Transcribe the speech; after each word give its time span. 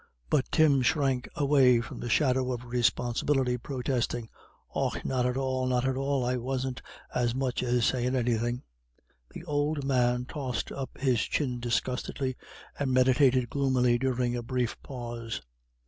But 0.31 0.51
Tim 0.51 0.81
shrank 0.81 1.29
away 1.35 1.79
from 1.79 1.99
the 1.99 2.09
shadow 2.09 2.51
of 2.51 2.65
responsibility, 2.65 3.59
protesting, 3.59 4.29
"Och, 4.73 5.05
not 5.05 5.27
at 5.27 5.37
all, 5.37 5.67
not 5.67 5.87
at 5.87 5.95
all. 5.95 6.25
I 6.25 6.37
wasn't 6.37 6.81
as 7.13 7.35
much 7.35 7.61
as 7.61 7.85
sayin' 7.85 8.15
anythin'." 8.15 8.63
The 9.29 9.43
old 9.43 9.83
man 9.83 10.25
tossed 10.25 10.71
up 10.71 10.97
his 10.97 11.21
chin 11.21 11.59
disgustedly, 11.59 12.35
and 12.79 12.91
meditated 12.91 13.51
gloomily 13.51 13.99
during 13.99 14.35
a 14.35 14.41
brief 14.41 14.75
pause. 14.81 15.43